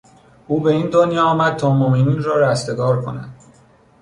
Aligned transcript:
او 0.47 0.59
به 0.59 0.71
این 0.71 0.89
دنیا 0.89 1.23
آمد 1.23 1.55
تا 1.55 1.69
مومنین 1.69 2.23
را 2.23 2.41
رستگار 2.51 3.01
کند. 3.01 3.35